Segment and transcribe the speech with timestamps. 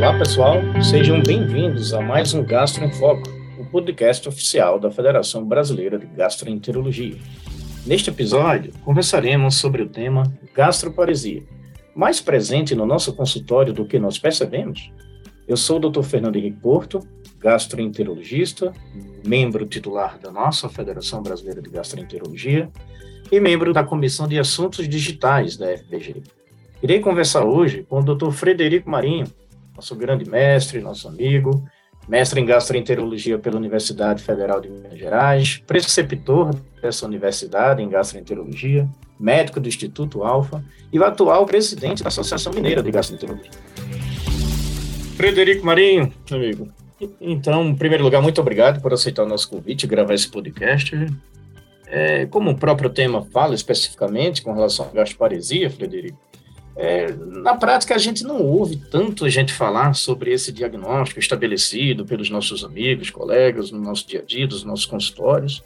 [0.00, 0.56] Olá, pessoal.
[0.82, 3.22] Sejam bem-vindos a mais um Gastro em Foco,
[3.58, 7.18] o podcast oficial da Federação Brasileira de Gastroenterologia.
[7.84, 10.22] Neste episódio, conversaremos sobre o tema
[10.54, 11.42] gastroparesia,
[11.94, 14.90] mais presente no nosso consultório do que nós percebemos.
[15.46, 16.02] Eu sou o Dr.
[16.02, 17.06] Fernando Henrique Porto,
[17.38, 18.72] gastroenterologista,
[19.26, 22.70] membro titular da nossa Federação Brasileira de Gastroenterologia
[23.30, 26.22] e membro da Comissão de Assuntos Digitais da FBG.
[26.82, 28.30] Irei conversar hoje com o Dr.
[28.30, 29.26] Frederico Marinho,
[29.80, 31.64] nosso grande mestre, nosso amigo,
[32.06, 38.86] mestre em gastroenterologia pela Universidade Federal de Minas Gerais, preceptor dessa universidade em gastroenterologia,
[39.18, 43.50] médico do Instituto Alfa e o atual presidente da Associação Mineira de Gastroenterologia.
[45.16, 46.68] Frederico Marinho, amigo.
[47.18, 50.94] Então, em primeiro lugar, muito obrigado por aceitar o nosso convite e gravar esse podcast.
[51.86, 56.18] É, como o próprio tema fala especificamente com relação à gastroparesia, Frederico,
[56.76, 62.04] é, na prática, a gente não ouve tanto a gente falar sobre esse diagnóstico estabelecido
[62.04, 65.62] pelos nossos amigos, colegas, no nosso dia a dia, dos nossos consultórios.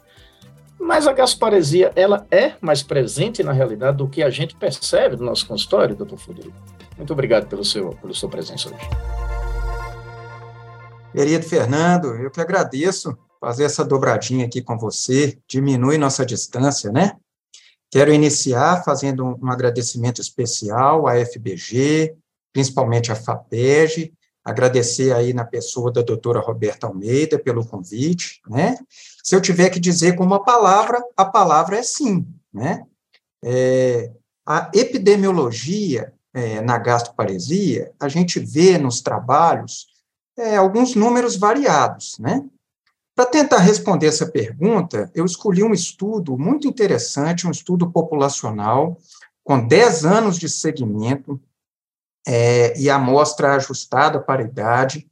[0.79, 5.25] Mas a gasparesia, ela é mais presente na realidade do que a gente percebe no
[5.25, 6.57] nosso consultório, doutor Frederico.
[6.97, 8.89] Muito obrigado pelo seu, pela sua presença hoje.
[11.13, 17.13] Querido Fernando, eu que agradeço fazer essa dobradinha aqui com você, diminui nossa distância, né?
[17.95, 22.17] Quero iniciar fazendo um agradecimento especial à FBG,
[22.53, 24.13] principalmente à FAPEG,
[24.45, 28.77] agradecer aí na pessoa da doutora Roberta Almeida pelo convite, né?
[29.23, 32.85] Se eu tiver que dizer com uma palavra, a palavra é sim, né?
[33.45, 34.11] É,
[34.45, 39.87] a epidemiologia é, na gastroparesia, a gente vê nos trabalhos
[40.37, 42.45] é, alguns números variados, né?
[43.15, 48.99] Para tentar responder essa pergunta, eu escolhi um estudo muito interessante, um estudo populacional,
[49.45, 51.41] com 10 anos de segmento
[52.27, 55.09] é, e amostra ajustada para a idade.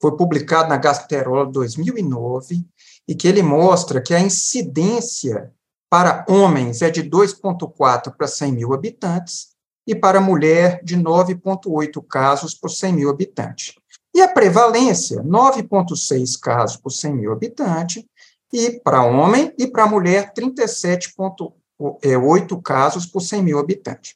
[0.00, 2.66] Foi publicado na Gastroenterologia 2009
[3.08, 5.50] e que ele mostra que a incidência
[5.88, 12.54] para homens é de 2,4 para 100 mil habitantes e para mulher de 9,8 casos
[12.54, 13.76] por 100 mil habitantes.
[14.16, 18.02] E a prevalência, 9,6 casos por 100 mil habitantes,
[18.50, 24.14] e para homem e para mulher, 37,8 casos por 100 mil habitantes.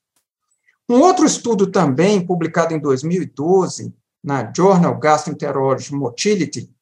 [0.89, 3.93] Um outro estudo também, publicado em 2012,
[4.25, 6.75] na Journal Gastroenterology Motility,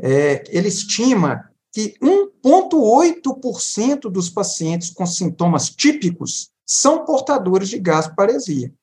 [0.00, 8.74] é, ele estima que 1,8% dos pacientes com sintomas típicos são portadores de gasparesia.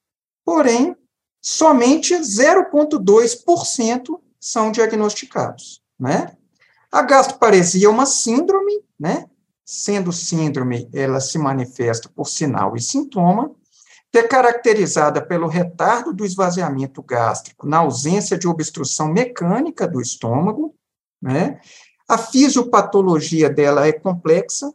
[0.45, 0.95] Porém,
[1.43, 6.37] somente 0,2% são diagnosticados, né?
[6.89, 9.25] A gastroparesia é uma síndrome, né?
[9.65, 13.51] Sendo síndrome, ela se manifesta por sinal e sintoma,
[14.09, 20.73] que é caracterizada pelo retardo do esvaziamento gástrico na ausência de obstrução mecânica do estômago,
[21.21, 21.59] né?
[22.07, 24.73] A fisiopatologia dela é complexa,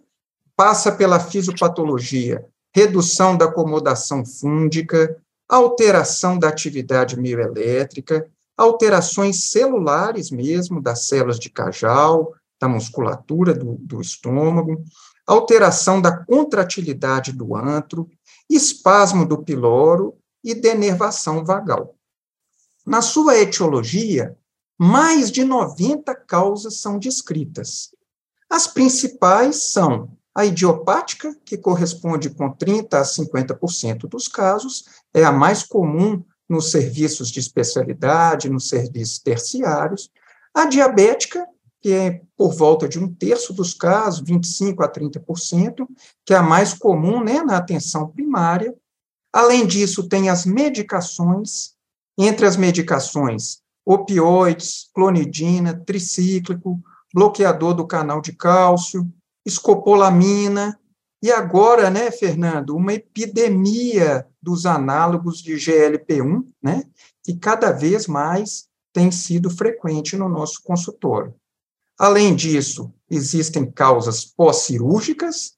[0.56, 5.16] passa pela fisiopatologia, redução da acomodação fúndica,
[5.48, 14.00] alteração da atividade mioelétrica, alterações celulares mesmo, das células de Cajal, da musculatura do, do
[14.00, 14.82] estômago,
[15.26, 18.10] alteração da contratilidade do antro,
[18.50, 21.94] espasmo do piloro e denervação vagal.
[22.84, 24.36] Na sua etiologia,
[24.78, 27.94] mais de 90 causas são descritas.
[28.48, 35.32] As principais são a idiopática, que corresponde com 30% a 50% dos casos, é a
[35.32, 40.08] mais comum nos serviços de especialidade, nos serviços terciários.
[40.54, 41.44] A diabética,
[41.80, 45.84] que é por volta de um terço dos casos, 25% a 30%,
[46.24, 48.72] que é a mais comum né, na atenção primária.
[49.32, 51.74] Além disso, tem as medicações,
[52.16, 56.80] entre as medicações, opioides, clonidina, tricíclico,
[57.12, 59.12] bloqueador do canal de cálcio,
[59.48, 60.78] escopolamina,
[61.20, 66.84] e agora, né, Fernando, uma epidemia dos análogos de GLP-1, né,
[67.24, 71.34] que cada vez mais tem sido frequente no nosso consultório.
[71.98, 75.56] Além disso, existem causas pós-cirúrgicas,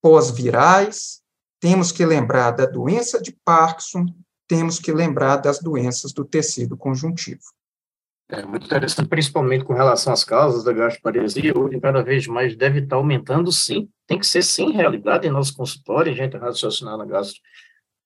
[0.00, 1.20] pós-virais,
[1.60, 4.06] temos que lembrar da doença de Parkinson,
[4.48, 7.42] temos que lembrar das doenças do tecido conjuntivo.
[8.32, 12.80] É muito interessante, principalmente com relação às causas da gastroparesia, hoje cada vez mais deve
[12.80, 13.90] estar aumentando, sim.
[14.06, 17.38] Tem que ser, sim, realidade em nosso consultório, a gente raciocinar na gastro,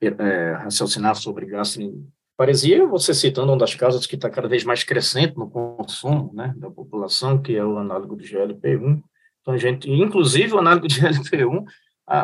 [0.02, 5.36] é, raciocinar sobre gastroparesia, você citando uma das causas que está cada vez mais crescente
[5.36, 9.00] no consumo né, da população, que é o análogo do GLP-1.
[9.42, 11.64] Então, a gente, inclusive, o análogo de GLP-1,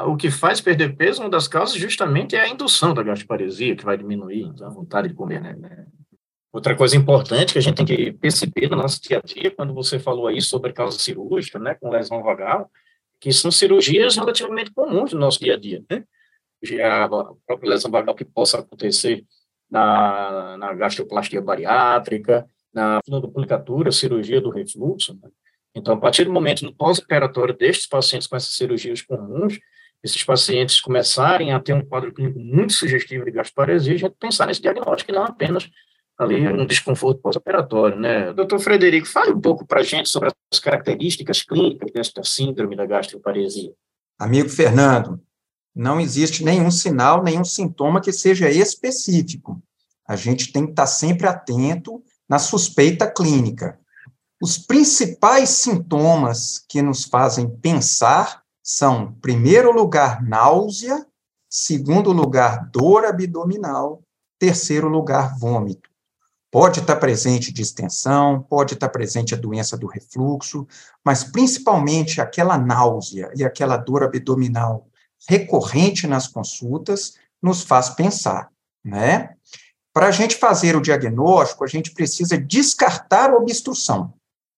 [0.09, 3.85] o que faz perder peso, uma das causas justamente é a indução da gastroparesia, que
[3.85, 5.87] vai diminuir então, a vontade de comer, né?
[6.53, 9.73] Outra coisa importante que a gente tem que perceber no nosso dia a dia, quando
[9.73, 12.71] você falou aí sobre causa cirúrgica, né, com lesão vagal,
[13.19, 16.05] que são cirurgias relativamente comuns no nosso dia a dia, né?
[16.85, 17.09] A
[17.47, 19.25] própria lesão vagal que possa acontecer
[19.71, 25.19] na, na gastroplastia bariátrica, na duplicatura, cirurgia do refluxo.
[25.21, 25.29] Né?
[25.75, 29.59] Então, a partir do momento no pós-operatório destes pacientes com essas cirurgias comuns,
[30.05, 34.47] esses pacientes começarem a ter um quadro clínico muito sugestivo de gastroparesia, a gente pensar
[34.47, 35.69] nesse diagnóstico e não apenas
[36.19, 38.33] ali um desconforto pós-operatório, né?
[38.33, 42.87] Doutor Frederico, fale um pouco para a gente sobre as características clínicas desta síndrome da
[42.87, 43.73] gastroparesia.
[44.19, 45.21] Amigo Fernando,
[45.75, 49.63] não existe nenhum sinal, nenhum sintoma que seja específico.
[50.07, 53.79] A gente tem que estar sempre atento na suspeita clínica.
[54.41, 61.07] Os principais sintomas que nos fazem pensar são, primeiro lugar, náusea,
[61.49, 64.03] segundo lugar, dor abdominal,
[64.39, 65.92] terceiro lugar, vômito.
[66.53, 70.67] Pode estar presente distensão, pode estar presente a doença do refluxo,
[71.03, 74.87] mas principalmente aquela náusea e aquela dor abdominal
[75.27, 78.51] recorrente nas consultas nos faz pensar,
[78.85, 79.31] né?
[79.95, 84.13] Para a gente fazer o diagnóstico, a gente precisa descartar a obstrução.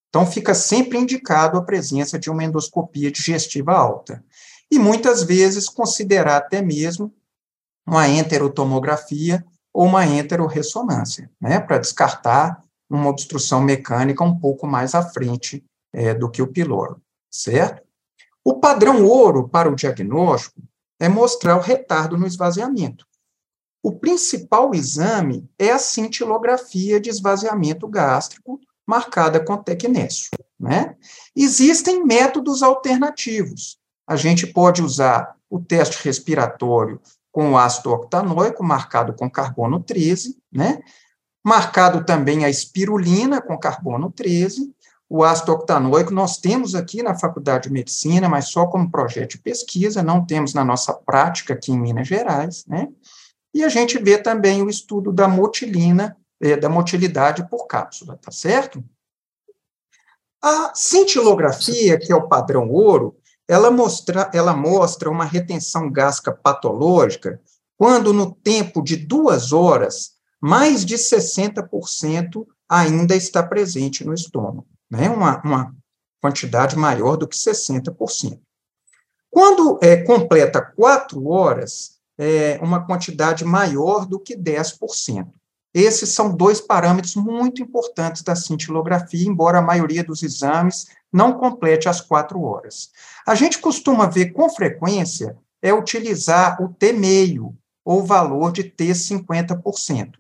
[0.08, 4.25] Então, fica sempre indicado a presença de uma endoscopia digestiva alta.
[4.69, 7.14] E muitas vezes considerar até mesmo
[7.87, 9.44] uma enterotomografia
[9.75, 16.15] ou uma enteroressonância, né, para descartar uma obstrução mecânica um pouco mais à frente é,
[16.15, 17.82] do que o piloro, certo?
[18.44, 20.62] O padrão ouro para o diagnóstico
[21.00, 23.05] é mostrar o retardo no esvaziamento.
[23.82, 30.31] O principal exame é a cintilografia de esvaziamento gástrico, marcada com tecnésio.
[30.59, 30.97] Né?
[31.35, 33.79] Existem métodos alternativos.
[34.06, 37.00] A gente pode usar o teste respiratório
[37.35, 40.81] com o ácido octanoico, marcado com carbono 13, né?
[41.45, 44.73] Marcado também a espirulina com carbono 13.
[45.11, 49.39] O ácido octanoico nós temos aqui na Faculdade de Medicina, mas só como projeto de
[49.39, 52.87] pesquisa, não temos na nossa prática aqui em Minas Gerais, né?
[53.53, 58.31] E a gente vê também o estudo da motilina, eh, da motilidade por cápsula, tá
[58.31, 58.83] certo?
[60.41, 63.17] A cintilografia, que é o padrão ouro,
[63.49, 67.41] ela mostra, ela mostra uma retenção gástrica patológica
[67.76, 75.08] quando, no tempo de duas horas, mais de 60% ainda está presente no estômago, né?
[75.11, 75.75] uma, uma
[76.20, 78.41] quantidade maior do que 60%.
[79.31, 85.26] Quando é, completa quatro horas, é uma quantidade maior do que 10%.
[85.75, 91.88] Esses são dois parâmetros muito importantes da cintilografia, embora a maioria dos exames não complete
[91.88, 92.91] as quatro horas.
[93.26, 98.93] A gente costuma ver com frequência é utilizar o T meio, ou valor de T
[98.93, 100.12] 50%.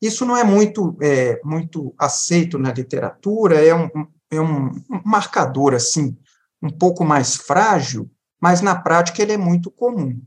[0.00, 3.88] Isso não é muito, é, muito aceito na literatura, é um,
[4.30, 4.70] é um
[5.04, 6.16] marcador, assim,
[6.62, 8.10] um pouco mais frágil,
[8.40, 10.20] mas na prática ele é muito comum.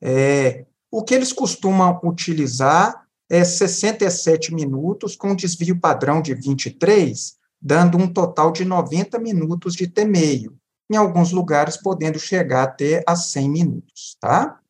[0.00, 3.01] É, o que eles costumam utilizar
[3.32, 9.86] é 67 minutos, com desvio padrão de 23, dando um total de 90 minutos de
[9.86, 10.54] T meio,
[10.90, 14.60] em alguns lugares podendo chegar até a 100 minutos, tá?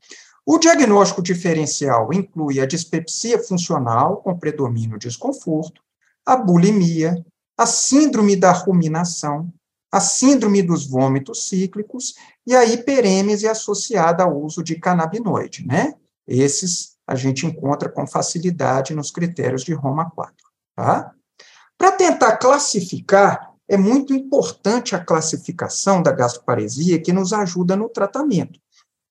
[0.47, 5.83] O diagnóstico diferencial inclui a dispepsia funcional com predomínio desconforto,
[6.25, 7.21] a bulimia,
[7.59, 9.53] a síndrome da ruminação,
[9.91, 12.15] a síndrome dos vômitos cíclicos
[12.47, 15.95] e a hiperêmese associada ao uso de canabinoide, né?
[16.29, 20.35] Esses a gente encontra com facilidade nos critérios de Roma 4,
[20.77, 21.13] tá?
[21.77, 28.61] Para tentar classificar, é muito importante a classificação da gastroparesia que nos ajuda no tratamento.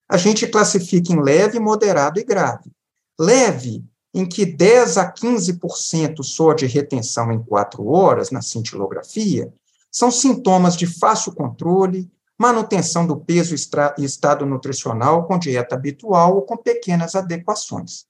[0.07, 2.71] A gente classifica em leve, moderado e grave.
[3.19, 3.83] Leve,
[4.13, 9.53] em que 10 a 15% só de retenção em 4 horas na cintilografia,
[9.91, 12.09] são sintomas de fácil controle,
[12.41, 18.05] manutenção do peso e estado nutricional com dieta habitual ou com pequenas adequações.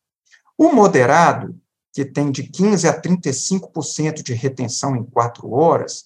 [0.57, 1.59] O moderado
[1.93, 6.05] que tem de 15% a 35% de retenção em quatro horas,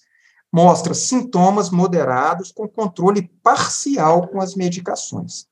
[0.52, 5.46] mostra sintomas moderados com controle parcial com as medicações.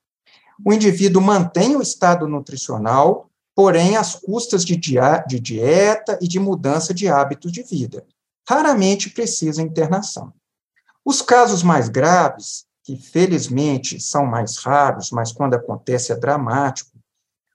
[0.64, 6.92] O indivíduo mantém o estado nutricional, porém às custas de, de dieta e de mudança
[6.92, 8.04] de hábitos de vida.
[8.48, 10.32] Raramente precisa internação.
[11.04, 16.90] Os casos mais graves, que felizmente são mais raros, mas quando acontece é dramático,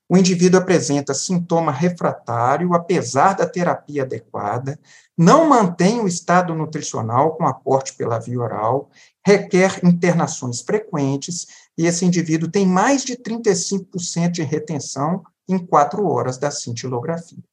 [0.07, 4.79] o indivíduo apresenta sintoma refratário, apesar da terapia adequada,
[5.15, 8.89] não mantém o estado nutricional com aporte pela via oral,
[9.25, 16.37] requer internações frequentes, e esse indivíduo tem mais de 35% de retenção em quatro horas
[16.37, 17.43] da cintilografia.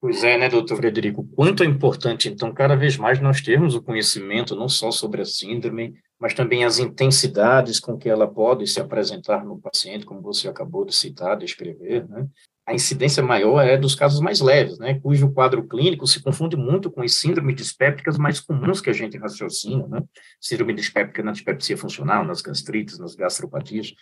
[0.00, 1.28] Pois é, né, doutor Frederico?
[1.36, 5.26] Quanto é importante, então, cada vez mais nós termos o conhecimento não só sobre a
[5.26, 10.48] síndrome, mas também as intensidades com que ela pode se apresentar no paciente, como você
[10.48, 12.26] acabou de citar, descrever, né?
[12.66, 16.90] A incidência maior é dos casos mais leves, né, cujo quadro clínico se confunde muito
[16.90, 20.02] com as síndromes dispépticas mais comuns que a gente raciocina, né?
[20.40, 23.92] Síndrome dispéptica na dispepsia funcional, nas gastrites, nas gastropatias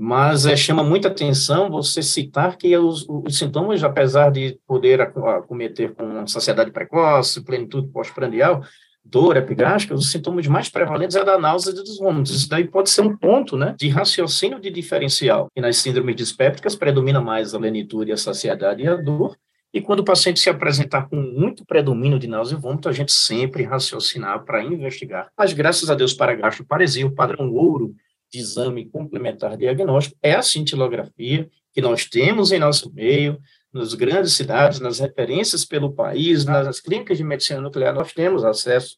[0.00, 5.92] mas é, chama muita atenção você citar que os, os, sintomas, apesar de poder acometer
[5.92, 8.62] com saciedade precoce, plenitude pós-prandial,
[9.04, 12.32] dor epigástica, os sintomas mais prevalentes é da náusea e dos vômitos.
[12.32, 15.48] Isso daí pode ser um ponto né, de raciocínio de diferencial.
[15.56, 19.36] E nas síndromes dispépticas predomina mais a lenitude, a saciedade e a dor,
[19.74, 23.10] e quando o paciente se apresentar com muito predomínio de náusea e vômito, a gente
[23.10, 25.28] sempre raciocinar para investigar.
[25.36, 27.94] Mas graças a Deus para gastroparesia, o padrão ouro
[28.32, 33.38] de exame complementar diagnóstico é a cintilografia, que nós temos em nosso meio,
[33.72, 38.96] nas grandes cidades, nas referências pelo país, nas clínicas de medicina nuclear, nós temos acesso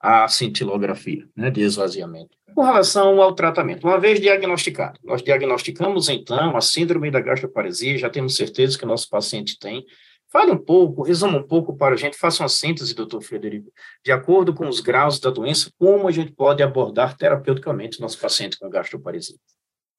[0.00, 2.36] à cintilografia né, de esvaziamento.
[2.54, 8.08] Com relação ao tratamento, uma vez diagnosticado, nós diagnosticamos então a síndrome da gastroparesia, já
[8.08, 9.84] temos certeza que o nosso paciente tem,
[10.34, 13.70] Fale um pouco, resuma um pouco para a gente, faça uma síntese, doutor Frederico,
[14.04, 18.58] de acordo com os graus da doença, como a gente pode abordar terapeuticamente nosso paciente
[18.58, 19.36] com gastroparesia.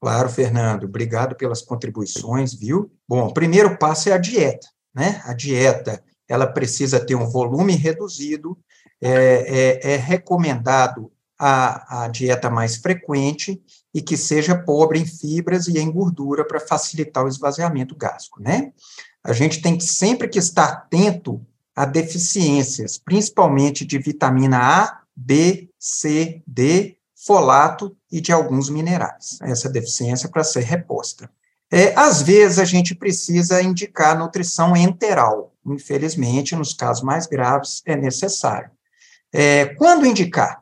[0.01, 2.91] Claro, Fernando, obrigado pelas contribuições, viu?
[3.07, 5.21] Bom, o primeiro passo é a dieta, né?
[5.23, 8.57] A dieta, ela precisa ter um volume reduzido,
[9.01, 13.63] é, é, é recomendado a, a dieta mais frequente
[13.93, 18.73] e que seja pobre em fibras e em gordura para facilitar o esvaziamento gástrico, né?
[19.25, 21.43] A gente tem que sempre que estar atento
[21.75, 29.39] a deficiências, principalmente de vitamina A, B, C, D, folato e de alguns minerais.
[29.41, 31.27] Essa deficiência para ser reposta.
[31.71, 35.55] É, às vezes, a gente precisa indicar nutrição enteral.
[35.65, 38.69] Infelizmente, nos casos mais graves, é necessário.
[39.33, 40.61] É, quando indicar?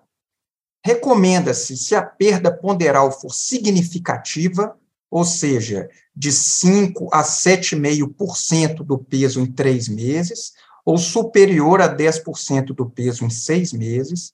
[0.86, 4.78] Recomenda-se, se a perda ponderal for significativa,
[5.14, 10.54] ou seja, de 5 a 7,5% do peso em três meses,
[10.84, 14.34] ou superior a 10% do peso em seis meses,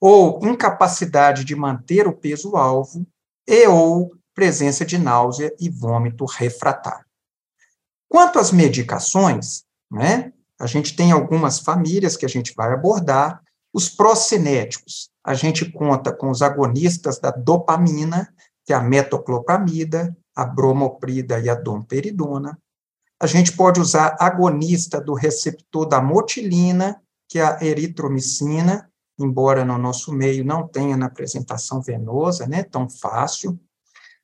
[0.00, 3.06] ou incapacidade de manter o peso-alvo,
[3.46, 7.04] e ou presença de náusea e vômito refratário.
[8.08, 13.42] Quanto às medicações, né, a gente tem algumas famílias que a gente vai abordar.
[13.74, 18.33] Os procinéticos, a gente conta com os agonistas da dopamina,
[18.64, 22.58] que é a metoclopramida, a bromoprida e a domperidona.
[23.20, 29.78] A gente pode usar agonista do receptor da motilina, que é a eritromicina, embora no
[29.78, 33.58] nosso meio não tenha na apresentação venosa, né, tão fácil.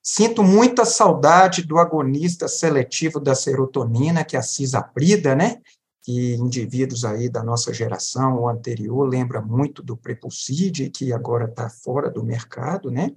[0.02, 5.60] Sinto muita saudade do agonista seletivo da serotonina, que é a cisaprida, né,
[6.02, 11.68] que indivíduos aí da nossa geração ou anterior lembra muito do Prepulside, que agora está
[11.68, 13.12] fora do mercado, né?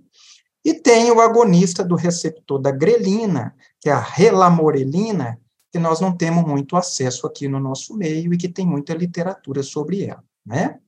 [0.64, 5.40] E tem o agonista do receptor da grelina, que é a relamorelina,
[5.72, 9.64] que nós não temos muito acesso aqui no nosso meio e que tem muita literatura
[9.64, 10.80] sobre ela, né?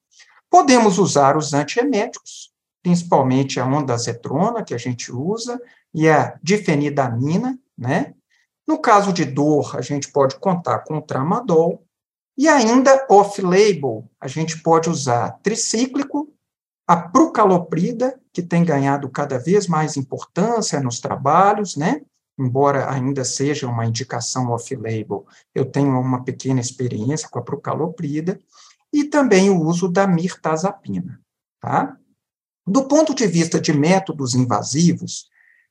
[0.50, 5.60] Podemos usar os antieméticos, principalmente a ondazetrona, que a gente usa,
[5.94, 8.14] e a difenidamina, né?
[8.68, 11.84] No caso de dor, a gente pode contar com o tramadol,
[12.38, 16.32] e ainda off-label, a gente pode usar tricíclico,
[16.88, 22.02] a prucaloprida, que tem ganhado cada vez mais importância nos trabalhos, né?
[22.38, 28.40] Embora ainda seja uma indicação off-label, eu tenho uma pequena experiência com a prucaloprida,
[28.94, 31.20] e também o uso da mirtazapina,
[31.60, 31.98] tá?
[32.68, 35.28] Do ponto de vista de métodos invasivos,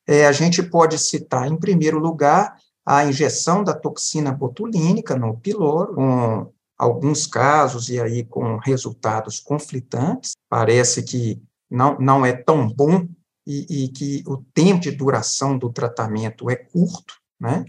[0.07, 5.95] é, a gente pode citar, em primeiro lugar, a injeção da toxina botulínica no piloro,
[5.95, 11.41] com alguns casos, e aí com resultados conflitantes, parece que
[11.71, 13.07] não, não é tão bom
[13.47, 17.65] e, e que o tempo de duração do tratamento é curto, né?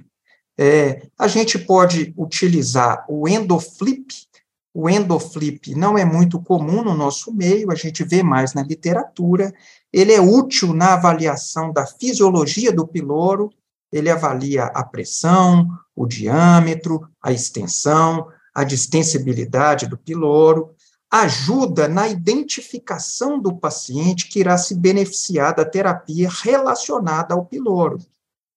[0.57, 4.07] É, a gente pode utilizar o endoflip,
[4.73, 9.53] o endoflip não é muito comum no nosso meio, a gente vê mais na literatura,
[9.91, 13.51] ele é útil na avaliação da fisiologia do piloro,
[13.91, 20.73] ele avalia a pressão, o diâmetro, a extensão, a distensibilidade do piloro,
[21.11, 27.99] ajuda na identificação do paciente que irá se beneficiar da terapia relacionada ao piloro.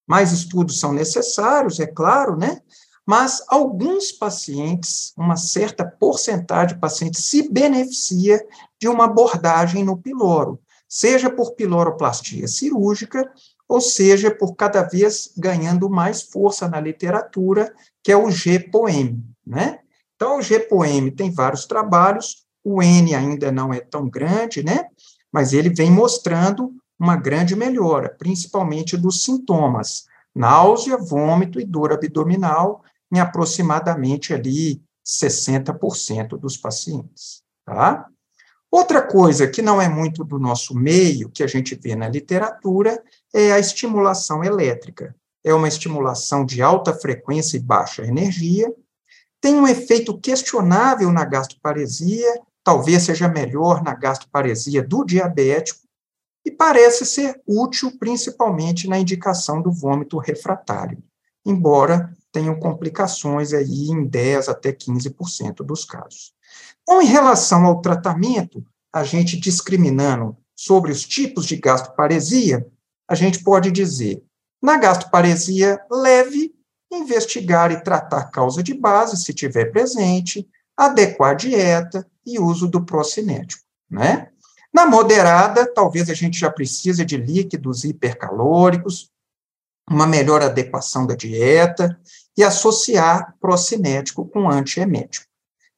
[0.07, 2.63] Mais estudos são necessários, é claro, né?
[3.05, 8.41] Mas alguns pacientes, uma certa porcentagem de pacientes, se beneficia
[8.81, 13.31] de uma abordagem no piloro, seja por piloroplastia cirúrgica,
[13.67, 19.81] ou seja, por cada vez ganhando mais força na literatura, que é o GPOM, né?
[20.19, 24.87] Então, o GPOM tem vários trabalhos, o N ainda não é tão grande, né?
[25.33, 32.83] Mas ele vem mostrando uma grande melhora, principalmente dos sintomas, náusea, vômito e dor abdominal,
[33.13, 38.09] em aproximadamente ali 60% dos pacientes, tá?
[38.69, 43.01] Outra coisa que não é muito do nosso meio, que a gente vê na literatura,
[43.33, 45.15] é a estimulação elétrica.
[45.45, 48.75] É uma estimulação de alta frequência e baixa energia,
[49.41, 55.81] tem um efeito questionável na gastroparesia, talvez seja melhor na gastroparesia do diabético,
[56.45, 61.03] e parece ser útil principalmente na indicação do vômito refratário,
[61.45, 66.33] embora tenham complicações aí em 10 até 15% dos casos.
[66.83, 72.67] Então, em relação ao tratamento, a gente discriminando sobre os tipos de gastroparesia,
[73.07, 74.23] a gente pode dizer,
[74.63, 76.55] na gastroparesia leve,
[76.91, 82.85] investigar e tratar causa de base, se tiver presente, adequar a dieta e uso do
[82.85, 84.29] procinético, né?
[84.73, 89.11] Na moderada, talvez a gente já precise de líquidos hipercalóricos,
[89.91, 91.99] uma melhor adequação da dieta
[92.37, 95.27] e associar procinético com antiemético.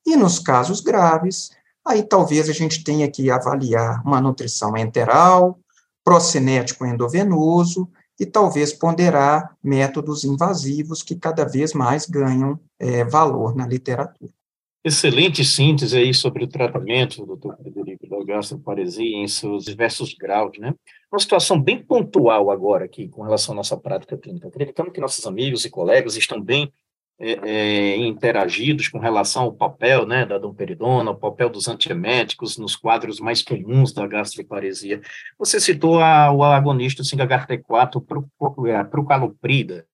[0.05, 1.51] E nos casos graves,
[1.87, 5.59] aí talvez a gente tenha que avaliar uma nutrição enteral,
[6.05, 7.89] procinético endovenoso
[8.21, 14.31] e talvez ponderar métodos invasivos que cada vez mais ganham é, valor na literatura.
[14.85, 20.75] Excelente síntese aí sobre o tratamento, doutor Frederico, da gastroparesia em seus diversos graus, né?
[21.11, 24.49] Uma situação bem pontual agora aqui com relação à nossa prática clínica.
[24.49, 26.73] Acreditamos que nossos amigos e colegas estão bem
[27.23, 32.75] é, é, interagidos com relação ao papel né, da domperidona, o papel dos antieméticos nos
[32.75, 35.03] quadros mais comuns da gastroparesia.
[35.39, 39.85] Você citou a, o agonista 5-HT4 para o caloprida.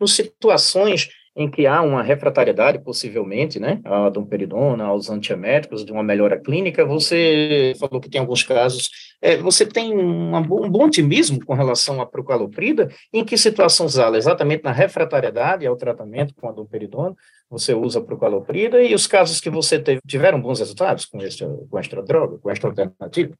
[0.00, 6.02] Em situações em que há uma refratariedade, possivelmente, né, à domperidona, aos antieméticos, de uma
[6.02, 11.44] melhora clínica, você falou que tem alguns casos, é, você tem uma, um bom otimismo
[11.44, 14.16] com relação à procaloprida, em que situação usá-la?
[14.16, 17.14] Exatamente na refratariedade ao tratamento com a domperidona,
[17.50, 21.46] você usa a procaloprida, e os casos que você teve, tiveram bons resultados com, esta,
[21.70, 23.32] com esta droga, com esta alternativa?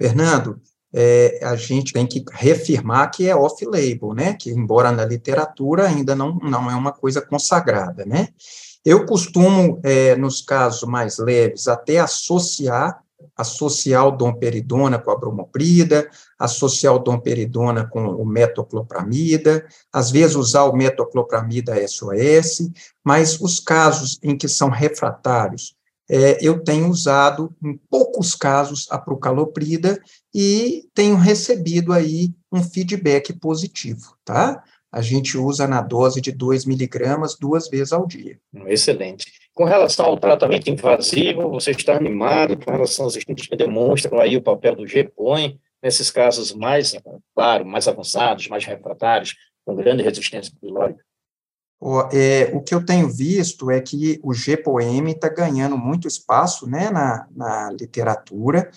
[0.00, 0.60] Fernando,
[0.94, 4.34] é, a gente tem que reafirmar que é off-label, né?
[4.34, 8.28] Que, embora na literatura ainda não, não é uma coisa consagrada, né?
[8.84, 13.02] Eu costumo, é, nos casos mais leves, até associar,
[13.36, 20.64] associar o domperidona com a bromoprida, associar o domperidona com o metoclopramida, às vezes usar
[20.64, 22.70] o metoclopramida SOS,
[23.02, 25.74] mas os casos em que são refratários,
[26.08, 30.00] é, eu tenho usado, em poucos casos, a procaloprida
[30.34, 34.62] e tenho recebido aí um feedback positivo, tá?
[34.92, 38.38] A gente usa na dose de 2 miligramas duas vezes ao dia.
[38.66, 39.32] Excelente.
[39.54, 44.36] Com relação ao tratamento invasivo, você está animado com relação aos estudos que demonstram aí
[44.36, 46.96] o papel do GPOIN nesses casos mais,
[47.34, 51.04] claro, mais avançados, mais refratários, com grande resistência pilórica?
[51.80, 56.68] O, é, o que eu tenho visto é que o GPOM está ganhando muito espaço
[56.68, 58.70] né, na, na literatura.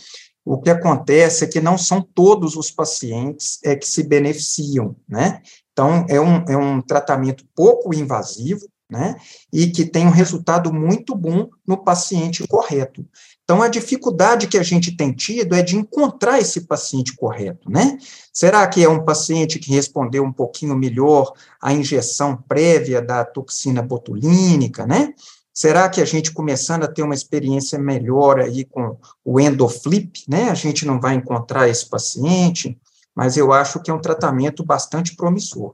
[0.46, 5.42] O que acontece é que não são todos os pacientes é, que se beneficiam, né?
[5.72, 9.16] Então, é um, é um tratamento pouco invasivo, né?
[9.52, 13.06] E que tem um resultado muito bom no paciente correto.
[13.44, 17.98] Então, a dificuldade que a gente tem tido é de encontrar esse paciente correto, né?
[18.34, 23.82] Será que é um paciente que respondeu um pouquinho melhor à injeção prévia da toxina
[23.82, 25.14] botulínica, né?
[25.54, 28.96] Será que a gente começando a ter uma experiência melhor aí com
[29.26, 30.50] o endoflip, né?
[30.50, 32.78] A gente não vai encontrar esse paciente,
[33.16, 35.74] mas eu acho que é um tratamento bastante promissor.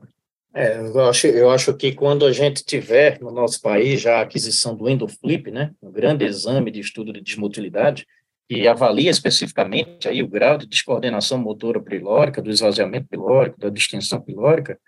[0.56, 4.20] É, eu acho, eu acho que quando a gente tiver no nosso país já a
[4.20, 8.06] aquisição do endoflip, né, um grande exame de estudo de desmotilidade,
[8.48, 14.20] que avalia especificamente aí o grau de descoordenação motora pilórica, do esvaziamento pilórico, da distensão
[14.20, 14.78] pilórica,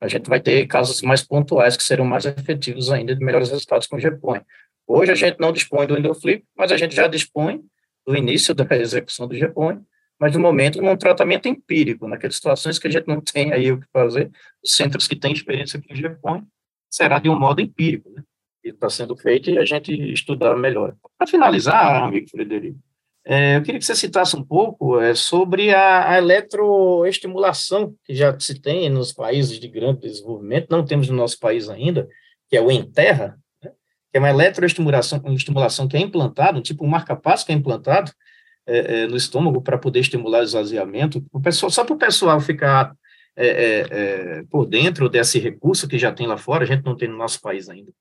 [0.00, 3.88] a gente vai ter casos mais pontuais que serão mais efetivos ainda de melhores resultados
[3.88, 4.42] com o GPOI.
[4.86, 7.62] Hoje a gente não dispõe do endoflip, mas a gente já dispõe
[8.06, 9.78] do início da execução do GPOI,
[10.18, 13.80] mas no momento num tratamento empírico, naquelas situações que a gente não tem aí o
[13.80, 14.30] que fazer,
[14.64, 16.42] os centros que têm experiência com GPON
[16.90, 18.22] será de um modo empírico, né?
[18.64, 20.94] E está sendo feito e a gente estudar melhor.
[21.16, 22.78] Para finalizar, amigo Frederico,
[23.28, 28.38] é, eu queria que você citasse um pouco é, sobre a, a, eletroestimulação que já
[28.38, 32.08] se tem nos países de grande desenvolvimento, não temos no nosso país ainda,
[32.48, 33.72] que é o Enterra, né?
[34.12, 38.12] que é uma eletroestimulação estimulação que é implantado, um tipo um marca-passo que é implantado,
[38.66, 41.24] é, é, no estômago para poder estimular o esvaziamento.
[41.32, 42.94] O pessoal, só para o pessoal ficar
[43.36, 46.96] é, é, é, por dentro desse recurso que já tem lá fora, a gente não
[46.96, 47.92] tem no nosso país ainda.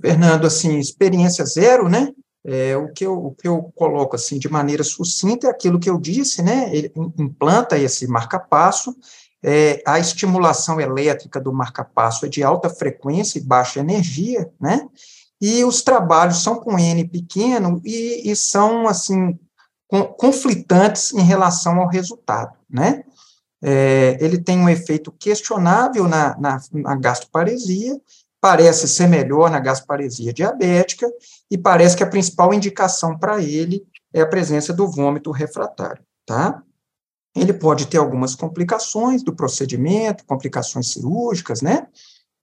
[0.00, 2.12] Fernando, assim, experiência zero, né?
[2.44, 5.90] É, o, que eu, o que eu coloco assim de maneira sucinta é aquilo que
[5.90, 6.70] eu disse, né?
[6.72, 8.94] Ele implanta esse marca-passo,
[9.42, 14.86] é, a estimulação elétrica do marca-passo é de alta frequência e baixa energia, né?
[15.40, 19.38] E os trabalhos são com N pequeno e, e são, assim,
[19.88, 23.04] conflitantes em relação ao resultado, né?
[23.62, 27.98] É, ele tem um efeito questionável na, na, na gastroparesia,
[28.40, 31.10] parece ser melhor na gasparesia diabética
[31.50, 36.62] e parece que a principal indicação para ele é a presença do vômito refratário, tá?
[37.34, 41.86] Ele pode ter algumas complicações do procedimento, complicações cirúrgicas, né?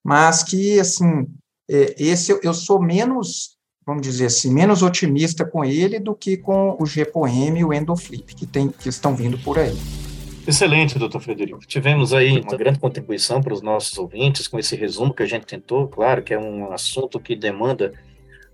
[0.03, 1.27] Mas que, assim,
[1.69, 6.78] é, esse eu sou menos, vamos dizer assim, menos otimista com ele do que com
[6.80, 9.78] o GPOM e o Endoflip, que, tem, que estão vindo por aí.
[10.46, 11.65] Excelente, doutor Frederico.
[11.65, 15.46] Tivemos aí uma grande contribuição para os nossos ouvintes com esse resumo que a gente
[15.46, 15.88] tentou.
[15.88, 17.93] Claro que é um assunto que demanda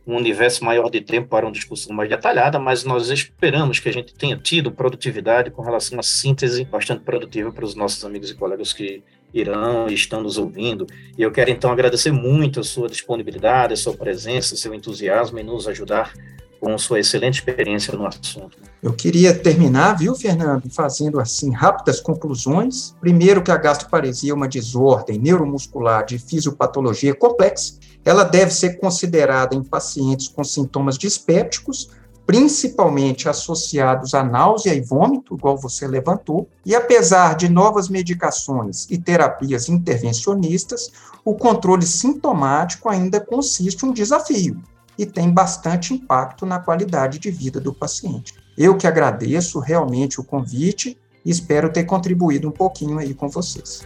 [0.06, 3.94] um universo maior de tempo para uma discussão mais detalhada, mas nós esperamos que a
[3.94, 8.36] gente tenha tido produtividade com relação uma síntese bastante produtiva para os nossos amigos e
[8.36, 10.88] colegas que irão e estão nos ouvindo.
[11.18, 15.44] E eu quero então agradecer muito a sua disponibilidade, a sua presença, seu entusiasmo em
[15.44, 16.14] nos ajudar
[16.60, 18.58] com sua excelente experiência no assunto.
[18.84, 22.96] Eu queria terminar, viu, Fernando, fazendo assim rápidas conclusões.
[23.00, 27.80] Primeiro que a gastroparesia é uma desordem neuromuscular de fisiopatologia complexa.
[28.04, 31.90] Ela deve ser considerada em pacientes com sintomas dispépticos,
[32.30, 36.48] principalmente associados a náusea e vômito, igual você levantou.
[36.64, 40.92] E apesar de novas medicações e terapias intervencionistas,
[41.26, 44.62] o controle sintomático ainda consiste um desafio
[44.96, 48.36] e tem bastante impacto na qualidade de vida do paciente.
[48.56, 53.84] Eu que agradeço realmente o convite e espero ter contribuído um pouquinho aí com vocês.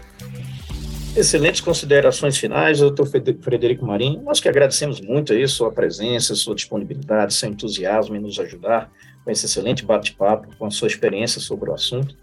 [1.16, 4.24] Excelentes considerações finais, doutor Frederico Marinho.
[4.24, 8.92] Nós que agradecemos muito aí sua presença, sua disponibilidade, seu entusiasmo em nos ajudar
[9.24, 12.16] com esse excelente bate-papo, com a sua experiência sobre o assunto.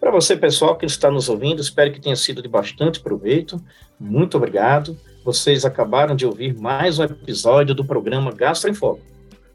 [0.00, 3.62] Para você, pessoal, que está nos ouvindo, espero que tenha sido de bastante proveito.
[3.98, 4.98] Muito obrigado.
[5.24, 9.02] Vocês acabaram de ouvir mais um episódio do programa Gastro em Foco,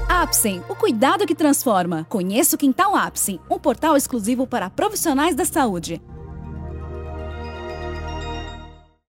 [0.07, 2.05] Apsen, o cuidado que transforma.
[2.07, 6.01] Conheça o Quintal Apsen, um portal exclusivo para profissionais da saúde.